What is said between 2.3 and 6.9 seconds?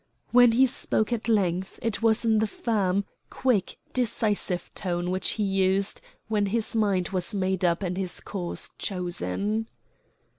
the firm, quick, decisive tone which he used when his